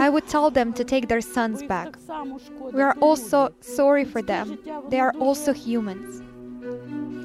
[0.00, 1.96] I would tell them to take their sons back.
[2.72, 4.58] We are also sorry for them.
[4.88, 6.22] They are also humans.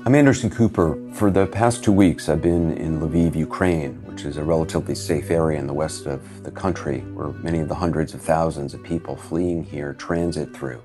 [0.05, 0.97] I'm Anderson Cooper.
[1.13, 5.30] For the past two weeks, I've been in Lviv, Ukraine, which is a relatively safe
[5.30, 8.81] area in the west of the country where many of the hundreds of thousands of
[8.83, 10.81] people fleeing here transit through.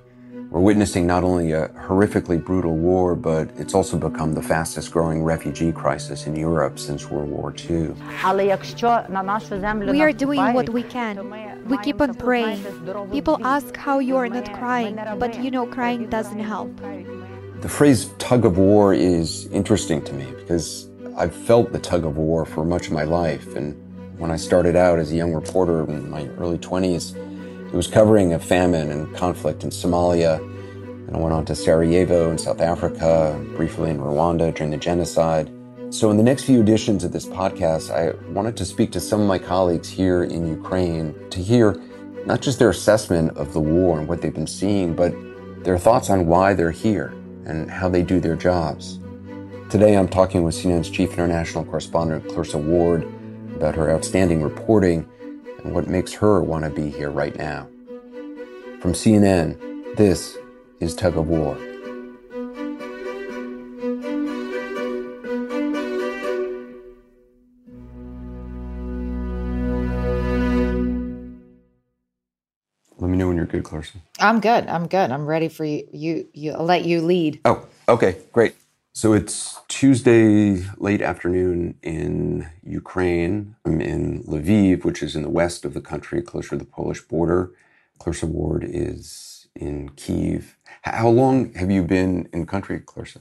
[0.49, 5.23] We're witnessing not only a horrifically brutal war, but it's also become the fastest growing
[5.23, 7.93] refugee crisis in Europe since World War II.
[9.91, 11.65] We are doing what we can.
[11.67, 12.63] We keep on praying.
[13.11, 16.71] People ask how you are not crying, but you know, crying doesn't help.
[17.61, 22.17] The phrase tug of war is interesting to me because I've felt the tug of
[22.17, 23.55] war for much of my life.
[23.55, 23.75] And
[24.19, 27.15] when I started out as a young reporter in my early 20s,
[27.67, 30.39] it was covering a famine and conflict in Somalia.
[31.07, 35.51] And I went on to Sarajevo in South Africa, briefly in Rwanda during the genocide.
[35.89, 39.21] So, in the next few editions of this podcast, I wanted to speak to some
[39.21, 41.81] of my colleagues here in Ukraine to hear
[42.25, 45.13] not just their assessment of the war and what they've been seeing, but
[45.63, 47.13] their thoughts on why they're here
[47.45, 48.99] and how they do their jobs.
[49.69, 53.03] Today, I'm talking with CNN's chief international correspondent, Clarissa Ward,
[53.55, 55.07] about her outstanding reporting
[55.65, 57.67] and what makes her want to be here right now.
[58.79, 60.37] From CNN, this
[60.79, 61.57] is Tug of War.
[72.97, 73.97] Let me know when you're good, Clarissa.
[74.19, 74.67] I'm good.
[74.67, 75.11] I'm good.
[75.11, 75.87] I'm ready for you.
[75.91, 77.41] You, you I'll let you lead.
[77.43, 78.55] Oh, okay, great.
[78.97, 83.57] So it's Tuesday late afternoon in Ukraine.
[83.65, 87.01] I'm in Lviv, which is in the west of the country, closer to the Polish
[87.01, 87.51] border.
[87.99, 90.55] Clarissa Ward is in Kiev.
[90.83, 93.19] How long have you been in country, Clarissa?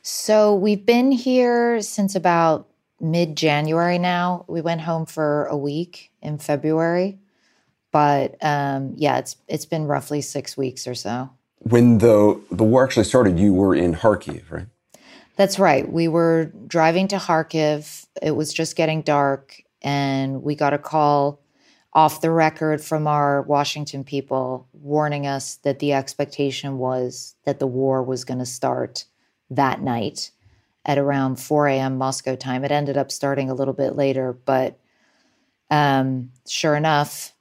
[0.00, 2.66] So we've been here since about
[2.98, 4.46] mid January now.
[4.48, 7.18] We went home for a week in February,
[7.92, 11.35] but um, yeah, it's it's been roughly six weeks or so.
[11.60, 14.66] When the the war actually started, you were in Kharkiv, right?
[15.36, 15.90] That's right.
[15.90, 18.06] We were driving to Kharkiv.
[18.22, 21.40] It was just getting dark, and we got a call
[21.92, 27.66] off the record from our Washington people warning us that the expectation was that the
[27.66, 29.06] war was going to start
[29.48, 30.30] that night
[30.84, 31.96] at around 4 a.m.
[31.96, 32.64] Moscow time.
[32.64, 34.78] It ended up starting a little bit later, but
[35.70, 37.32] um, sure enough,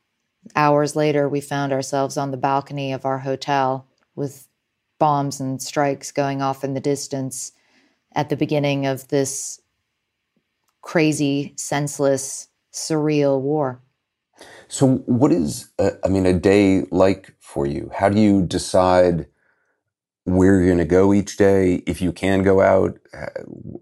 [0.55, 4.47] hours later, we found ourselves on the balcony of our hotel with
[4.99, 7.51] bombs and strikes going off in the distance
[8.15, 9.61] at the beginning of this
[10.81, 13.81] crazy, senseless, surreal war.
[14.67, 17.91] So, what is, a, I mean, a day like for you?
[17.93, 19.27] How do you decide
[20.25, 21.83] where you're going to go each day?
[21.87, 22.99] If you can go out,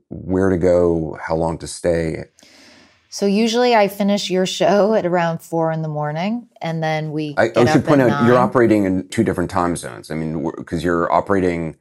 [0.09, 2.25] where to go, how long to stay?
[3.13, 7.35] So usually I finish your show at around four in the morning, and then we.
[7.37, 10.09] I, I should point out you you're operating in two different time zones.
[10.09, 11.75] I mean, because you're operating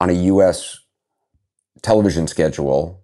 [0.00, 0.78] on a U.S.
[1.82, 3.02] television schedule,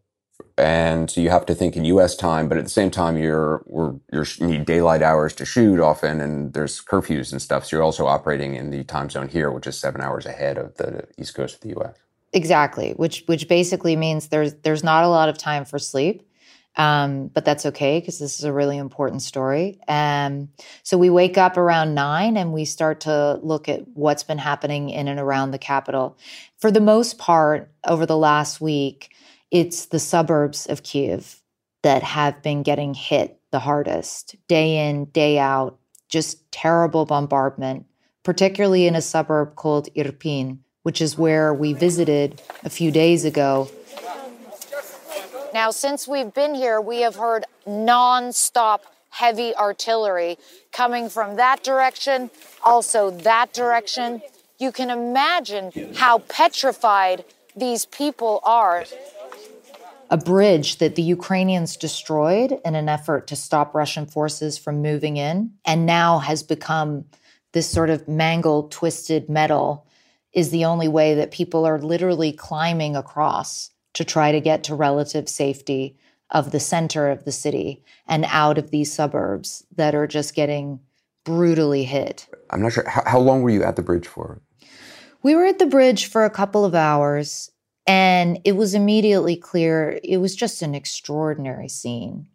[0.56, 2.14] and so you have to think in U.S.
[2.14, 5.80] time, but at the same time you're we're you're you need daylight hours to shoot
[5.80, 7.66] often, and there's curfews and stuff.
[7.66, 10.76] So you're also operating in the time zone here, which is seven hours ahead of
[10.76, 11.96] the east coast of the U.S.
[12.32, 16.22] Exactly, which which basically means there's there's not a lot of time for sleep.
[16.76, 19.78] Um, but that's okay because this is a really important story.
[19.86, 20.48] Um,
[20.82, 24.90] so we wake up around nine and we start to look at what's been happening
[24.90, 26.18] in and around the capital.
[26.58, 29.14] For the most part, over the last week,
[29.50, 31.40] it's the suburbs of Kiev
[31.82, 35.78] that have been getting hit the hardest, day in, day out,
[36.08, 37.86] just terrible bombardment,
[38.24, 43.70] particularly in a suburb called Irpin, which is where we visited a few days ago
[45.54, 48.80] now, since we've been here, we have heard nonstop
[49.10, 50.36] heavy artillery
[50.72, 52.28] coming from that direction,
[52.64, 54.20] also that direction.
[54.58, 57.24] You can imagine how petrified
[57.54, 58.84] these people are.
[60.10, 65.16] A bridge that the Ukrainians destroyed in an effort to stop Russian forces from moving
[65.16, 67.04] in, and now has become
[67.52, 69.86] this sort of mangled, twisted metal
[70.32, 74.74] is the only way that people are literally climbing across to try to get to
[74.74, 75.96] relative safety
[76.30, 80.80] of the center of the city and out of these suburbs that are just getting
[81.24, 82.26] brutally hit.
[82.50, 82.88] I'm not sure.
[82.88, 84.40] How, how long were you at the bridge for?
[85.22, 87.50] We were at the bridge for a couple of hours,
[87.86, 92.28] and it was immediately clear it was just an extraordinary scene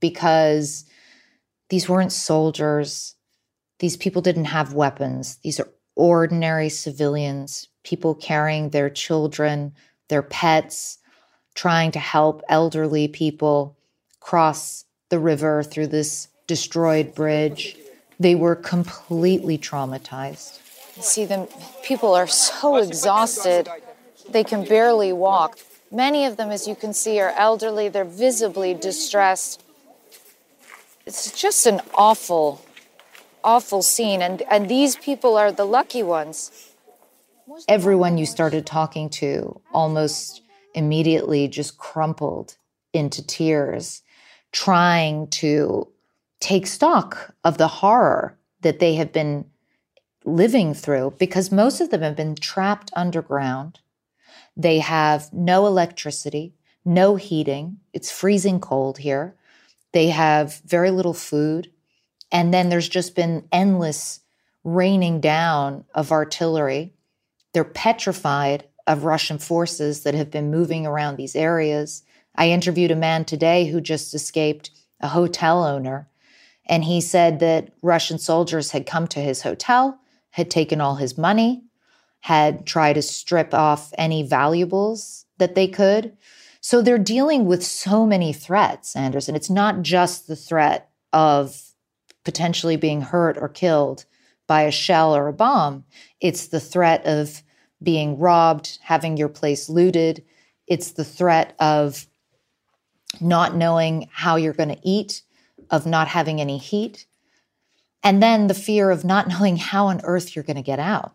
[0.00, 0.84] because
[1.70, 3.14] these weren't soldiers.
[3.80, 5.38] These people didn't have weapons.
[5.42, 9.72] These are ordinary civilians, people carrying their children,
[10.08, 10.98] their pets,
[11.56, 13.76] trying to help elderly people
[14.20, 17.76] cross the river through this destroyed bridge.
[18.20, 20.60] They were completely traumatized.
[21.00, 21.48] See them,
[21.82, 23.68] people are so exhausted,
[24.28, 25.58] they can barely walk.
[25.90, 29.62] Many of them, as you can see, are elderly, they're visibly distressed.
[31.04, 32.64] It's just an awful,
[33.44, 34.20] awful scene.
[34.22, 36.72] And, and these people are the lucky ones.
[37.68, 40.42] Everyone you started talking to almost
[40.76, 42.56] immediately just crumpled
[42.92, 44.02] into tears,
[44.52, 45.88] trying to
[46.40, 49.46] take stock of the horror that they have been
[50.24, 53.80] living through because most of them have been trapped underground.
[54.56, 57.78] They have no electricity, no heating.
[57.92, 59.34] It's freezing cold here.
[59.92, 61.70] They have very little food.
[62.32, 64.20] And then there's just been endless
[64.64, 66.92] raining down of artillery.
[67.52, 72.02] They're petrified of Russian forces that have been moving around these areas.
[72.34, 76.08] I interviewed a man today who just escaped a hotel owner,
[76.66, 80.00] and he said that Russian soldiers had come to his hotel,
[80.30, 81.64] had taken all his money,
[82.20, 86.16] had tried to strip off any valuables that they could.
[86.60, 89.36] So they're dealing with so many threats, Anderson.
[89.36, 91.62] It's not just the threat of
[92.24, 94.04] potentially being hurt or killed
[94.46, 95.84] by a shell or a bomb,
[96.20, 97.42] it's the threat of
[97.82, 100.24] being robbed, having your place looted.
[100.66, 102.06] It's the threat of
[103.20, 105.22] not knowing how you're going to eat,
[105.70, 107.06] of not having any heat.
[108.02, 111.12] And then the fear of not knowing how on earth you're going to get out.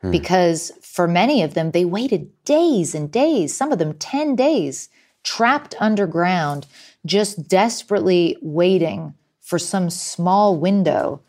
[0.00, 0.10] Hmm.
[0.10, 4.88] Because for many of them, they waited days and days, some of them 10 days,
[5.22, 6.66] trapped underground,
[7.06, 11.20] just desperately waiting for some small window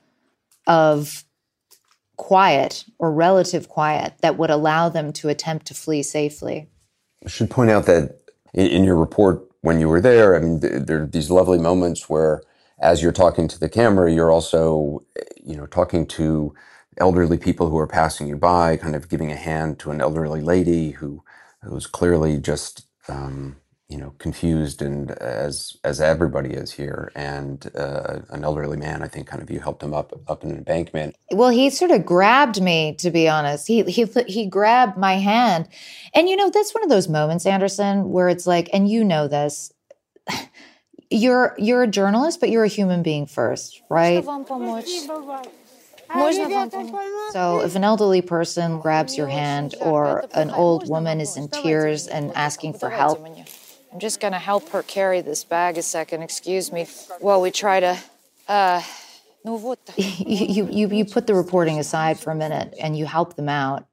[0.68, 1.24] of
[2.18, 6.70] quiet or relative quiet that would allow them to attempt to flee safely.
[7.26, 8.20] I should point out that
[8.54, 12.44] in your report when you were there, I mean, there are these lovely moments where,
[12.80, 15.04] as you're talking to the camera, you're also,
[15.42, 16.54] you know, talking to
[16.98, 20.42] elderly people who are passing you by, kind of giving a hand to an elderly
[20.42, 21.24] lady who,
[21.62, 23.56] who was clearly just um,
[23.90, 27.12] you know confused and as as everybody is here.
[27.16, 30.52] And uh, an elderly man i think kind of you helped him up up an
[30.52, 31.16] embankment.
[31.32, 33.68] Well he sort of grabbed me to be honest.
[33.68, 35.68] He he he grabbed my hand.
[36.14, 39.28] And you know that's one of those moments anderson where it's like and you know
[39.28, 39.72] this
[41.10, 44.24] you're you're a journalist but you're a human being first right?
[47.32, 52.08] So if an elderly person grabs your hand or an old woman is in tears
[52.08, 53.20] and asking for help
[53.94, 56.88] I'm just gonna help her carry this bag a second, excuse me,
[57.20, 58.00] while we try to,
[58.48, 58.82] uh,
[59.46, 59.76] you,
[60.18, 63.86] you, you, you put the reporting aside for a minute and you help them out.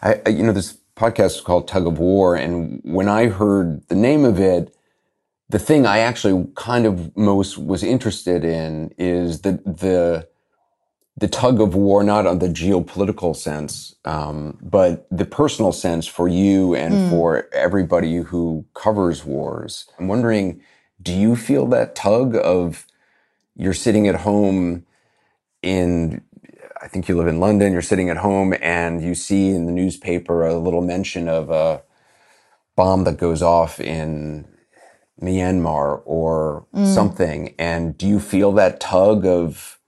[0.00, 3.96] I, you know, this podcast is called Tug of War, and when I heard the
[3.96, 4.76] name of it,
[5.48, 10.28] the thing I actually kind of most was interested in is the the
[11.16, 16.26] the tug of war, not on the geopolitical sense, um, but the personal sense for
[16.26, 17.10] you and mm.
[17.10, 19.86] for everybody who covers wars.
[19.98, 20.62] I'm wondering,
[21.00, 22.86] do you feel that tug of
[23.54, 24.86] you're sitting at home
[25.62, 26.22] in,
[26.80, 29.72] I think you live in London, you're sitting at home and you see in the
[29.72, 31.82] newspaper a little mention of a
[32.74, 34.48] bomb that goes off in
[35.20, 36.86] Myanmar or mm.
[36.86, 37.54] something.
[37.58, 39.78] And do you feel that tug of,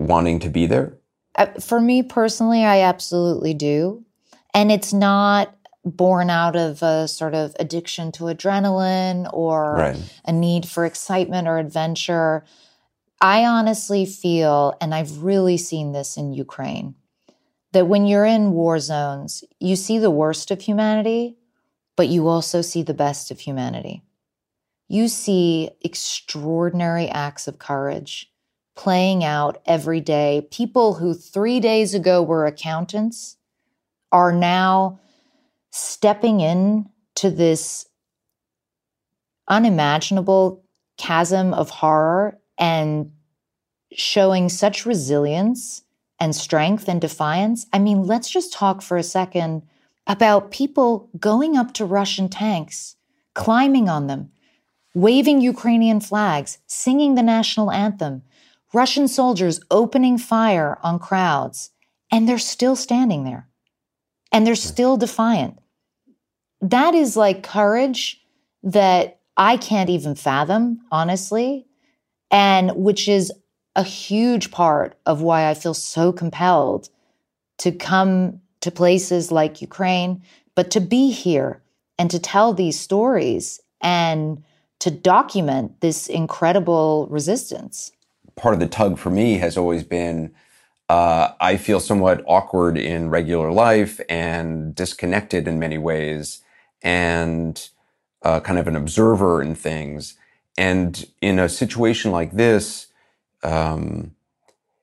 [0.00, 0.98] wanting to be there?
[1.36, 4.04] Uh, for me personally, I absolutely do.
[4.52, 5.54] And it's not
[5.84, 10.20] born out of a sort of addiction to adrenaline or right.
[10.24, 12.44] a need for excitement or adventure.
[13.20, 16.96] I honestly feel, and I've really seen this in Ukraine,
[17.72, 21.36] that when you're in war zones, you see the worst of humanity,
[21.96, 24.02] but you also see the best of humanity.
[24.88, 28.30] You see extraordinary acts of courage
[28.76, 30.46] playing out every day.
[30.50, 33.36] People who three days ago were accountants
[34.12, 34.98] are now
[35.70, 37.86] stepping in to this
[39.48, 40.64] unimaginable
[40.96, 43.12] chasm of horror and
[43.92, 45.82] showing such resilience
[46.20, 47.66] and strength and defiance.
[47.72, 49.62] I mean, let's just talk for a second
[50.06, 52.96] about people going up to Russian tanks,
[53.34, 54.30] climbing on them,
[54.94, 58.22] waving Ukrainian flags, singing the national anthem,
[58.72, 61.70] Russian soldiers opening fire on crowds,
[62.10, 63.48] and they're still standing there.
[64.32, 65.58] And they're still defiant.
[66.60, 68.22] That is like courage
[68.62, 71.66] that I can't even fathom, honestly,
[72.30, 73.32] and which is
[73.74, 76.90] a huge part of why I feel so compelled
[77.58, 80.22] to come to places like Ukraine,
[80.54, 81.62] but to be here
[81.98, 84.42] and to tell these stories and
[84.80, 87.92] to document this incredible resistance.
[88.40, 90.34] Part of the tug for me has always been
[90.88, 96.42] uh, I feel somewhat awkward in regular life and disconnected in many ways
[96.82, 97.68] and
[98.22, 100.14] uh, kind of an observer in things.
[100.56, 102.86] And in a situation like this,
[103.42, 104.16] um,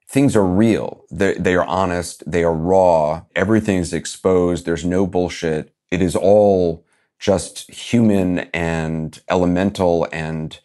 [0.08, 1.04] things are real.
[1.10, 2.24] They're, they are honest.
[2.30, 3.24] They are raw.
[3.36, 4.66] Everything is exposed.
[4.66, 5.74] There's no bullshit.
[5.90, 6.86] It is all
[7.20, 10.60] just human and elemental and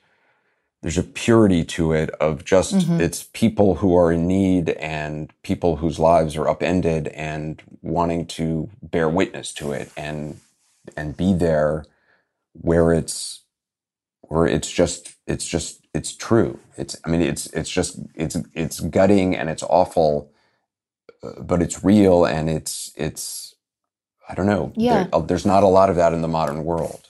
[0.82, 3.00] there's a purity to it of just mm-hmm.
[3.00, 8.68] it's people who are in need and people whose lives are upended and wanting to
[8.82, 10.40] bear witness to it and
[10.96, 11.84] and be there
[12.52, 13.42] where it's
[14.22, 16.58] where it's just it's just it's true.
[16.76, 20.30] It's i mean it's it's just it's it's gutting and it's awful
[21.22, 23.54] uh, but it's real and it's it's
[24.28, 24.72] i don't know.
[24.74, 25.04] Yeah.
[25.04, 27.08] There, uh, there's not a lot of that in the modern world.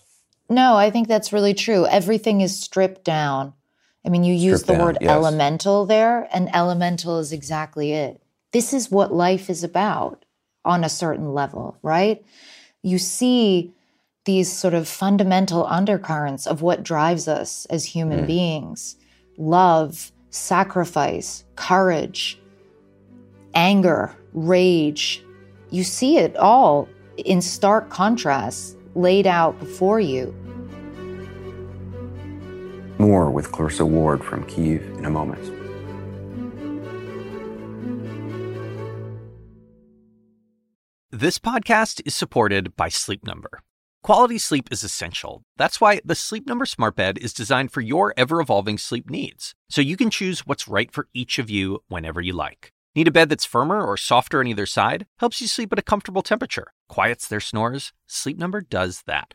[0.50, 1.87] No i think that's really true.
[1.87, 3.55] Everything is stripped down
[4.04, 5.11] I mean, you use the down, word yes.
[5.11, 8.21] elemental there, and elemental is exactly it.
[8.52, 10.25] This is what life is about
[10.64, 12.25] on a certain level, right?
[12.82, 13.73] You see
[14.25, 18.26] these sort of fundamental undercurrents of what drives us as human mm.
[18.26, 18.97] beings
[19.38, 22.38] love, sacrifice, courage,
[23.54, 25.25] anger, rage.
[25.71, 30.35] You see it all in stark contrast laid out before you.
[33.02, 35.42] More with Clarissa Ward from Kiev in a moment.
[41.11, 43.59] This podcast is supported by Sleep Number.
[44.04, 45.42] Quality sleep is essential.
[45.56, 49.56] That's why the Sleep Number Smart Bed is designed for your ever evolving sleep needs,
[49.68, 52.71] so you can choose what's right for each of you whenever you like.
[52.94, 55.06] Need a bed that's firmer or softer on either side?
[55.18, 57.92] Helps you sleep at a comfortable temperature, quiets their snores?
[58.06, 59.35] Sleep Number does that.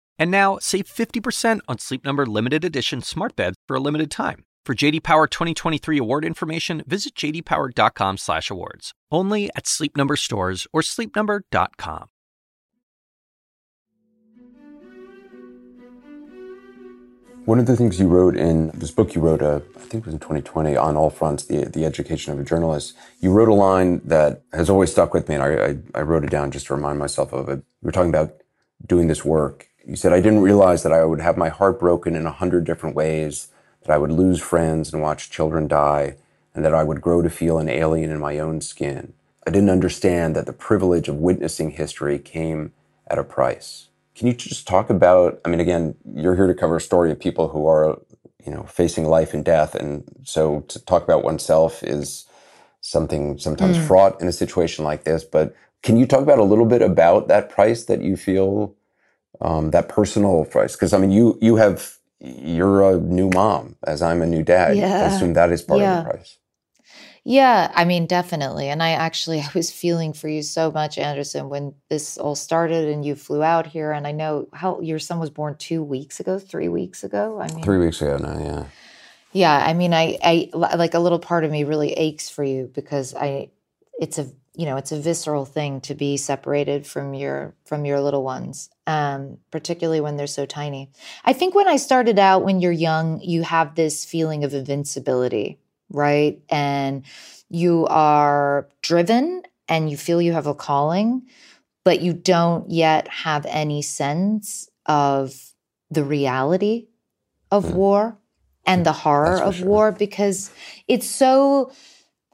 [0.19, 4.43] and now save 50% on Sleep Number limited edition smart beds for a limited time.
[4.65, 8.93] For JD Power 2023 award information, visit jdpower.com/awards.
[9.11, 12.07] Only at Sleep Number stores or sleepnumber.com.
[17.45, 20.05] One of the things you wrote in this book you wrote, uh, I think it
[20.05, 22.95] was in 2020, on all fronts, the the education of a journalist.
[23.19, 26.23] You wrote a line that has always stuck with me, and I, I, I wrote
[26.23, 27.57] it down just to remind myself of it.
[27.57, 28.43] You were talking about
[28.85, 32.15] doing this work you said, I didn't realize that I would have my heart broken
[32.15, 33.49] in a hundred different ways,
[33.83, 36.15] that I would lose friends and watch children die,
[36.53, 39.13] and that I would grow to feel an alien in my own skin.
[39.45, 42.73] I didn't understand that the privilege of witnessing history came
[43.07, 43.87] at a price.
[44.15, 47.19] Can you just talk about, I mean, again, you're here to cover a story of
[47.19, 47.99] people who are,
[48.45, 49.73] you know, facing life and death.
[49.73, 52.25] And so to talk about oneself is
[52.81, 53.87] something sometimes mm.
[53.87, 55.23] fraught in a situation like this.
[55.23, 58.75] But can you talk about a little bit about that price that you feel
[59.39, 60.73] um, that personal price.
[60.73, 64.77] Because I mean, you you have you're a new mom, as I'm a new dad.
[64.77, 65.03] Yeah.
[65.03, 65.99] I assume that is part yeah.
[65.99, 66.37] of the price.
[67.23, 68.69] Yeah, I mean, definitely.
[68.69, 72.89] And I actually I was feeling for you so much, Anderson, when this all started
[72.89, 73.91] and you flew out here.
[73.91, 77.39] And I know how your son was born two weeks ago, three weeks ago.
[77.39, 78.39] I mean, three weeks ago now.
[78.39, 78.65] Yeah.
[79.33, 82.69] Yeah, I mean, I, I like a little part of me really aches for you
[82.73, 83.51] because I,
[83.97, 88.01] it's a you know it's a visceral thing to be separated from your from your
[88.01, 90.89] little ones um, particularly when they're so tiny
[91.25, 95.57] i think when i started out when you're young you have this feeling of invincibility
[95.89, 97.03] right and
[97.49, 101.21] you are driven and you feel you have a calling
[101.83, 105.53] but you don't yet have any sense of
[105.89, 106.87] the reality
[107.49, 107.73] of mm.
[107.73, 108.17] war
[108.65, 109.67] and the horror of sure.
[109.67, 110.51] war because
[110.87, 111.71] it's so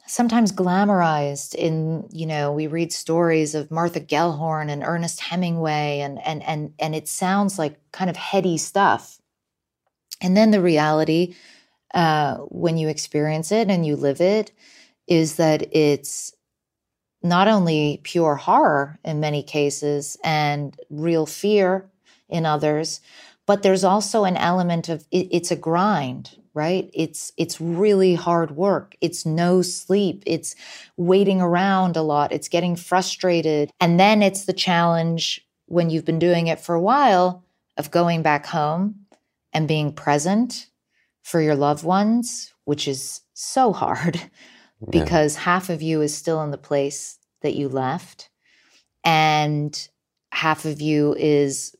[0.08, 6.20] sometimes glamorized in you know we read stories of Martha Gellhorn and Ernest Hemingway and
[6.26, 9.20] and and and it sounds like kind of heady stuff.
[10.22, 11.36] And then the reality
[11.94, 14.52] uh, when you experience it and you live it
[15.08, 16.34] is that it's
[17.24, 21.90] not only pure horror in many cases and real fear
[22.30, 23.00] in others
[23.48, 26.90] but there's also an element of it, it's a grind right?
[26.94, 28.96] It's it's really hard work.
[29.00, 30.24] It's no sleep.
[30.26, 30.56] It's
[30.98, 32.34] waiting around a lot.
[32.34, 33.70] It's getting frustrated.
[33.80, 37.46] And then it's the challenge when you've been doing it for a while
[37.78, 39.06] of going back home
[39.54, 40.68] and being present
[41.24, 44.22] for your loved ones which is so hard
[44.90, 45.42] because yeah.
[45.42, 48.30] half of you is still in the place that you left
[49.06, 49.88] and
[50.34, 51.77] half of you is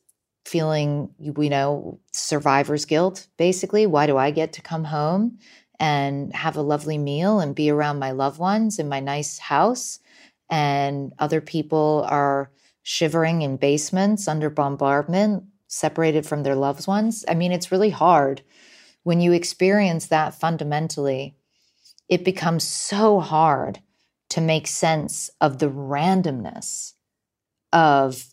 [0.48, 3.86] feeling, you know, survivor's guilt, basically.
[3.86, 5.38] Why do I get to come home
[5.78, 10.00] and have a lovely meal and be around my loved ones in my nice house?
[10.50, 12.50] And other people are
[12.82, 17.24] shivering in basements under bombardment, separated from their loved ones.
[17.28, 18.42] I mean, it's really hard.
[19.02, 21.36] When you experience that fundamentally,
[22.08, 23.80] it becomes so hard
[24.30, 26.94] to make sense of the randomness
[27.72, 28.24] of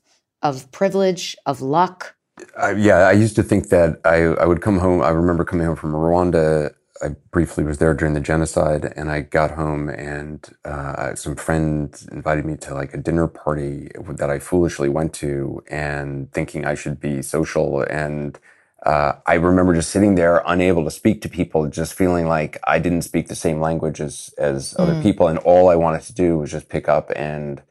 [0.49, 2.15] of privilege, of luck?
[2.61, 5.01] Uh, yeah, I used to think that I, I would come home.
[5.01, 6.73] I remember coming home from Rwanda.
[7.01, 12.07] I briefly was there during the genocide, and I got home, and uh, some friends
[12.07, 16.75] invited me to like a dinner party that I foolishly went to, and thinking I
[16.75, 17.81] should be social.
[17.81, 18.39] And
[18.85, 22.79] uh, I remember just sitting there, unable to speak to people, just feeling like I
[22.79, 24.79] didn't speak the same language as as mm.
[24.81, 27.61] other people, and all I wanted to do was just pick up and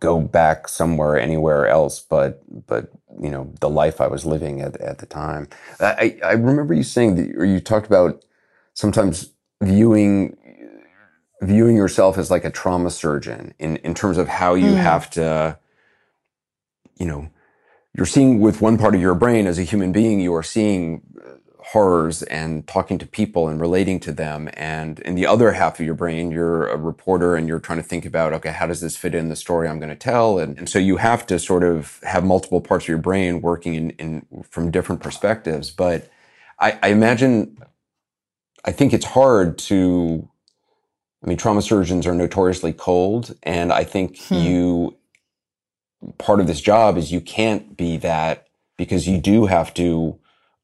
[0.00, 2.90] go back somewhere anywhere else but but
[3.20, 5.48] you know the life I was living at, at the time.
[5.78, 8.24] I, I remember you saying that or you talked about
[8.74, 10.36] sometimes viewing
[11.42, 14.76] viewing yourself as like a trauma surgeon in, in terms of how you mm.
[14.76, 15.58] have to
[16.98, 17.30] you know
[17.94, 21.02] you're seeing with one part of your brain as a human being you are seeing
[21.66, 24.48] horrors and talking to people and relating to them.
[24.54, 27.84] And in the other half of your brain, you're a reporter and you're trying to
[27.84, 30.38] think about, okay, how does this fit in the story I'm going to tell?
[30.38, 33.74] And, and so you have to sort of have multiple parts of your brain working
[33.74, 35.70] in, in from different perspectives.
[35.70, 36.10] But
[36.58, 37.58] I, I imagine,
[38.64, 40.28] I think it's hard to,
[41.22, 43.36] I mean, trauma surgeons are notoriously cold.
[43.42, 44.34] And I think hmm.
[44.34, 44.96] you,
[46.18, 50.18] part of this job is you can't be that because you do have to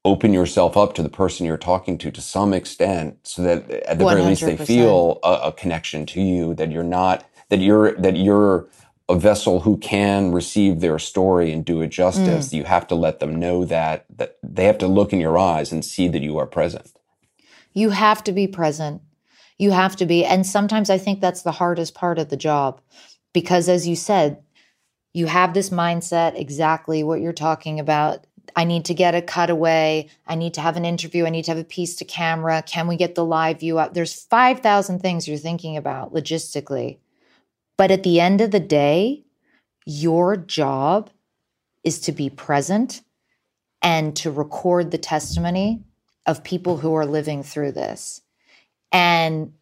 [0.07, 3.99] open yourself up to the person you're talking to to some extent so that at
[3.99, 4.09] the 100%.
[4.09, 8.15] very least they feel a, a, connection to you that you're not that you're that
[8.15, 8.69] you're
[9.09, 12.53] a vessel who can receive their story and do it justice mm.
[12.53, 15.73] you have to let them know that that they have to look in your eyes
[15.73, 16.89] and see that you are present
[17.73, 19.01] you have to be present
[19.57, 22.79] you have to be and sometimes i think that's the hardest part of the job
[23.33, 24.41] because as you said
[25.13, 30.09] you have this mindset exactly what you're talking about I need to get a cutaway.
[30.25, 31.25] I need to have an interview.
[31.25, 32.63] I need to have a piece to camera.
[32.65, 33.93] Can we get the live view up?
[33.93, 36.97] There's 5,000 things you're thinking about logistically.
[37.77, 39.23] But at the end of the day,
[39.85, 41.09] your job
[41.83, 43.01] is to be present
[43.81, 45.83] and to record the testimony
[46.25, 48.21] of people who are living through this.
[48.91, 49.53] And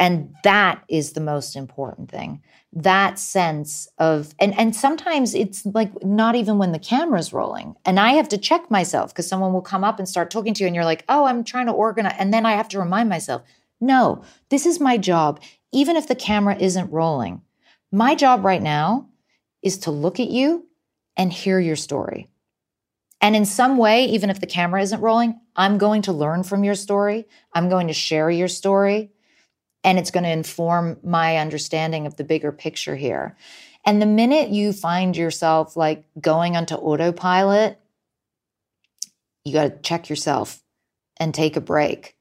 [0.00, 2.42] and that is the most important thing.
[2.72, 7.76] That sense of and and sometimes it's like not even when the camera's rolling.
[7.84, 10.62] And i have to check myself because someone will come up and start talking to
[10.62, 13.08] you and you're like oh i'm trying to organize and then i have to remind
[13.08, 13.42] myself
[13.80, 15.40] no this is my job.
[15.72, 17.42] Even if the camera isn't rolling
[17.92, 19.08] my job right now
[19.62, 20.66] is to look at you
[21.16, 22.28] and hear your story.
[23.20, 26.64] And in some way even if the camera isn't rolling i'm going to learn from
[26.64, 27.26] your story.
[27.52, 29.10] I'm going to share your story
[29.84, 33.36] and it's going to inform my understanding of the bigger picture here.
[33.84, 37.78] And the minute you find yourself like going onto autopilot,
[39.44, 40.62] you got to check yourself
[41.18, 42.16] and take a break.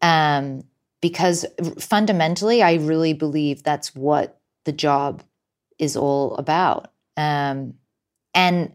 [0.00, 0.64] Um,
[1.00, 1.44] because
[1.78, 5.22] fundamentally, I really believe that's what the job
[5.78, 6.92] is all about.
[7.16, 7.74] Um,
[8.34, 8.72] and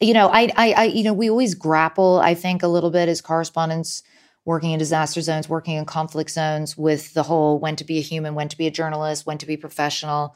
[0.00, 2.20] you know, I, I, I, you know, we always grapple.
[2.22, 4.02] I think a little bit as correspondents
[4.44, 8.02] working in disaster zones, working in conflict zones with the whole when to be a
[8.02, 10.34] human, when to be a journalist, when to be professional.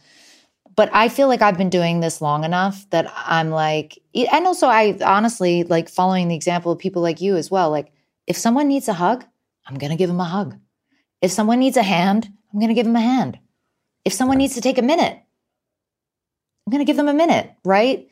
[0.76, 4.66] But I feel like I've been doing this long enough that I'm like, and also
[4.66, 7.70] I honestly like following the example of people like you as well.
[7.70, 7.92] Like,
[8.26, 9.24] if someone needs a hug,
[9.66, 10.58] I'm going to give them a hug.
[11.22, 13.38] If someone needs a hand, I'm going to give them a hand.
[14.04, 15.18] If someone needs to take a minute,
[16.66, 18.08] I'm going to give them a minute, right?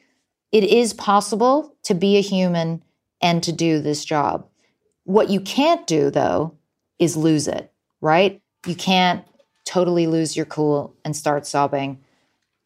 [0.50, 2.82] It is possible to be a human
[3.20, 4.46] and to do this job.
[5.04, 6.56] What you can't do, though,
[6.98, 8.40] is lose it, right?
[8.66, 9.24] You can't
[9.64, 11.98] totally lose your cool and start sobbing.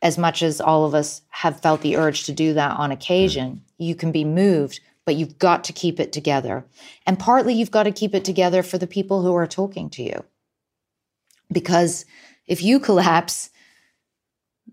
[0.02, 3.62] As much as all of us have felt the urge to do that on occasion,
[3.78, 6.64] you can be moved, but you've got to keep it together.
[7.06, 10.02] And partly you've got to keep it together for the people who are talking to
[10.02, 10.24] you.
[11.50, 12.04] Because
[12.46, 13.50] if you collapse,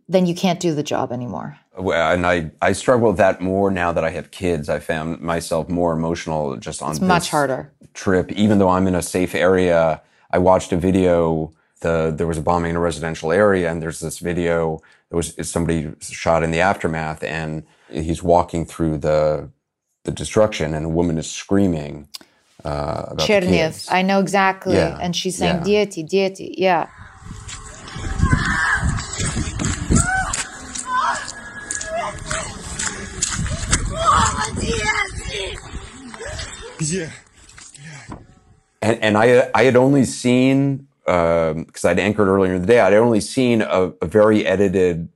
[0.07, 1.57] then you can't do the job anymore.
[1.75, 4.69] And I, I struggle with that more now that I have kids.
[4.69, 8.31] I found myself more emotional just on it's much harder trip.
[8.31, 11.51] Even though I'm in a safe area, I watched a video.
[11.81, 14.81] The there was a bombing in a residential area, and there's this video.
[15.11, 19.49] It was somebody shot in the aftermath, and he's walking through the
[20.03, 22.07] the destruction, and a woman is screaming.
[22.63, 24.97] Uh, about Chernihiv, I know exactly, yeah.
[25.01, 25.85] and she's saying yeah.
[25.85, 26.87] "Dieti, dieti," yeah.
[36.91, 37.11] Yeah.
[38.81, 42.79] And, and I, I had only seen, because um, I'd anchored earlier in the day,
[42.81, 45.07] I'd only seen a, a, very edited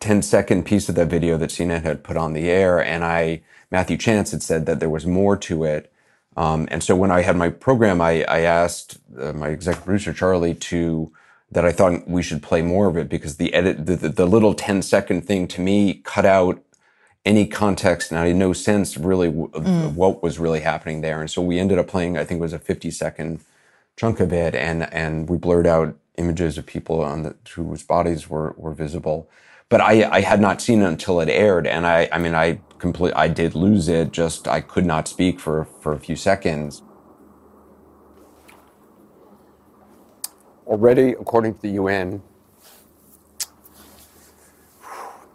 [0.00, 2.82] 10 second piece of that video that CNN had put on the air.
[2.82, 5.92] And I, Matthew Chance had said that there was more to it.
[6.36, 10.12] Um, and so when I had my program, I, I asked uh, my executive producer,
[10.12, 11.12] Charlie, to,
[11.52, 14.26] that I thought we should play more of it because the edit, the, the, the
[14.26, 16.62] little 10 second thing to me cut out
[17.24, 19.94] any context and I had no sense really of mm.
[19.94, 21.20] what was really happening there.
[21.20, 23.40] And so we ended up playing, I think it was a 50 second
[23.96, 24.54] chunk of it.
[24.54, 29.28] And, and we blurred out images of people on the, whose bodies were, were visible.
[29.68, 31.66] But I, I had not seen it until it aired.
[31.66, 34.12] And I, I mean, I complete, I did lose it.
[34.12, 36.82] Just, I could not speak for, for a few seconds.
[40.66, 42.22] Already, according to the UN,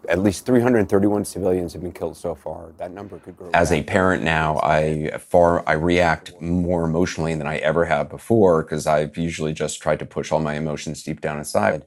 [0.09, 2.71] at least 331 civilians have been killed so far.
[2.77, 3.49] That number could grow.
[3.53, 8.63] As a parent now, I far I react more emotionally than I ever have before
[8.63, 11.85] because I've usually just tried to push all my emotions deep down inside.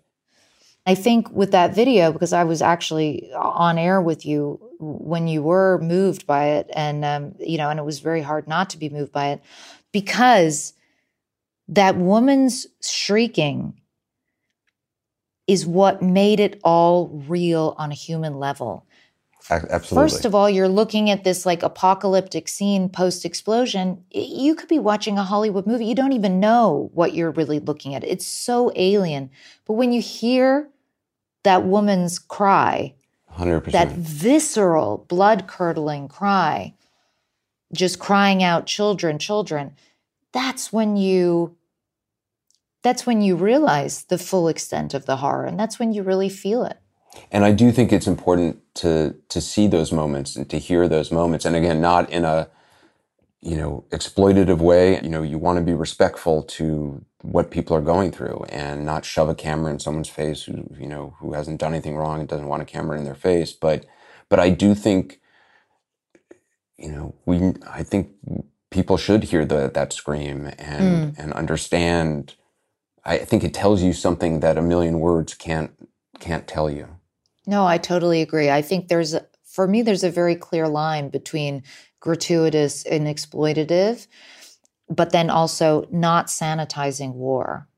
[0.86, 5.42] I think with that video, because I was actually on air with you when you
[5.42, 8.78] were moved by it, and um, you know, and it was very hard not to
[8.78, 9.42] be moved by it,
[9.92, 10.72] because
[11.68, 13.74] that woman's shrieking
[15.48, 18.84] is what made it all real on a human level.
[19.50, 19.96] Absolutely.
[19.96, 24.04] First of all, you're looking at this like apocalyptic scene post explosion.
[24.10, 25.86] You could be watching a Hollywood movie.
[25.86, 28.04] You don't even know what you're really looking at.
[28.04, 29.30] It's so alien.
[29.64, 30.68] But when you hear
[31.44, 32.94] that woman's cry,
[33.38, 33.72] 100%.
[33.72, 36.74] that visceral, blood curdling cry,
[37.72, 39.74] just crying out, children, children,
[40.32, 41.56] that's when you
[42.82, 46.28] that's when you realize the full extent of the horror and that's when you really
[46.28, 46.78] feel it.
[47.32, 51.10] And i do think it's important to to see those moments and to hear those
[51.10, 51.44] moments.
[51.44, 52.48] And again not in a
[53.40, 55.00] you know exploitative way.
[55.02, 59.04] You know you want to be respectful to what people are going through and not
[59.04, 62.28] shove a camera in someone's face who you know who hasn't done anything wrong and
[62.28, 63.52] doesn't want a camera in their face.
[63.52, 63.86] But
[64.28, 65.20] but i do think
[66.76, 68.10] you know we i think
[68.70, 71.18] people should hear the, that scream and mm.
[71.18, 72.34] and understand
[73.04, 75.70] I think it tells you something that a million words can't
[76.18, 76.88] can't tell you.
[77.46, 78.50] No, I totally agree.
[78.50, 81.62] I think there's for me there's a very clear line between
[82.00, 84.06] gratuitous and exploitative,
[84.88, 87.68] but then also not sanitizing war.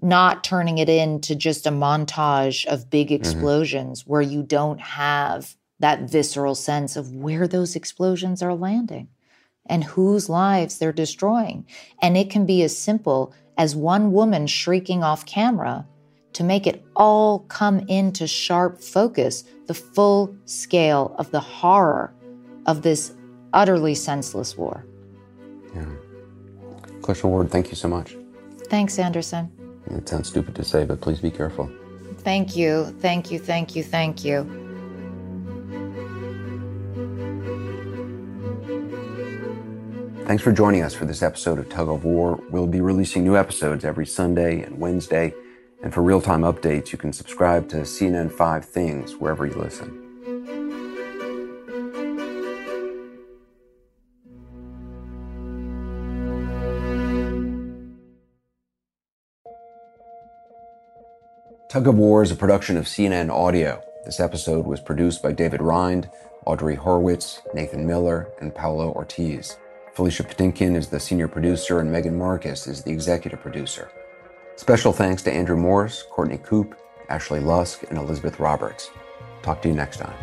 [0.00, 3.16] Not turning it into just a montage of big mm-hmm.
[3.16, 4.10] explosions mm-hmm.
[4.10, 9.08] where you don't have that visceral sense of where those explosions are landing
[9.66, 11.66] and whose lives they're destroying.
[12.00, 15.86] And it can be as simple as one woman shrieking off camera
[16.32, 22.12] to make it all come into sharp focus the full scale of the horror
[22.66, 23.12] of this
[23.52, 24.86] utterly senseless war.
[25.74, 25.86] Yeah.
[27.02, 28.16] Clarissa Ward, thank you so much.
[28.68, 29.50] Thanks, Anderson.
[29.90, 31.70] It sounds stupid to say, but please be careful.
[32.18, 34.71] Thank you, thank you, thank you, thank you.
[40.32, 42.42] Thanks for joining us for this episode of Tug of War.
[42.48, 45.34] We'll be releasing new episodes every Sunday and Wednesday.
[45.82, 49.90] And for real time updates, you can subscribe to CNN 5 Things wherever you listen.
[61.68, 63.82] Tug of War is a production of CNN Audio.
[64.06, 66.08] This episode was produced by David Rind,
[66.46, 69.58] Audrey Horwitz, Nathan Miller, and Paolo Ortiz.
[69.94, 73.90] Felicia Patinkin is the senior producer, and Megan Marcus is the executive producer.
[74.56, 76.74] Special thanks to Andrew Morris, Courtney Coupe,
[77.10, 78.90] Ashley Lusk, and Elizabeth Roberts.
[79.42, 80.14] Talk to you next time.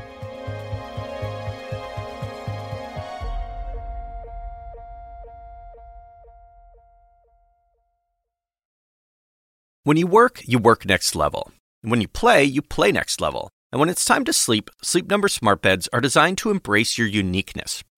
[9.84, 11.52] When you work, you work next level.
[11.82, 13.50] When you play, you play next level.
[13.72, 17.08] And when it's time to sleep, Sleep Number smart beds are designed to embrace your
[17.08, 17.84] uniqueness,